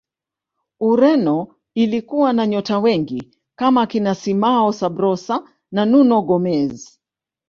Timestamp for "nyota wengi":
2.47-3.33